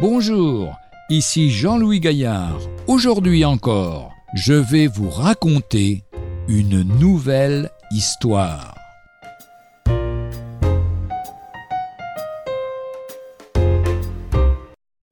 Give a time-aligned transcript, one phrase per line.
[0.00, 2.58] Bonjour, ici Jean-Louis Gaillard.
[2.86, 6.04] Aujourd'hui encore, je vais vous raconter
[6.48, 8.74] une nouvelle histoire.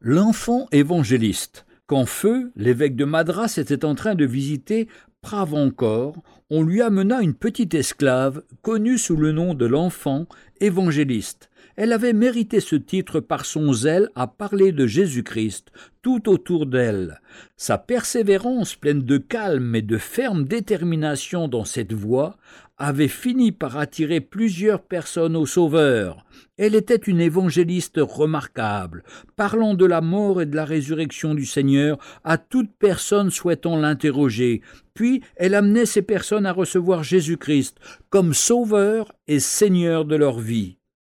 [0.01, 1.67] L'enfant évangéliste.
[1.87, 4.89] Quand Feu, l'évêque de Madras, était en train de visiter
[5.21, 6.17] Pravancore,
[6.49, 10.25] on lui amena une petite esclave connue sous le nom de l'enfant
[10.63, 11.51] évangéliste.
[11.81, 15.71] Elle avait mérité ce titre par son zèle à parler de Jésus-Christ
[16.03, 17.21] tout autour d'elle.
[17.57, 22.37] Sa persévérance pleine de calme et de ferme détermination dans cette voie
[22.79, 26.27] avait fini par attirer plusieurs personnes au Sauveur.
[26.57, 29.05] Elle était une évangéliste remarquable,
[29.37, 34.63] parlant de la mort et de la résurrection du Seigneur à toute personne souhaitant l'interroger.
[34.95, 37.77] Puis elle amenait ces personnes à recevoir Jésus-Christ
[38.11, 40.78] comme Sauveur et Seigneur de leur vie.